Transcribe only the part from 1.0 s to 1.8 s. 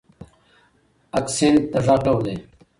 اکسنټ د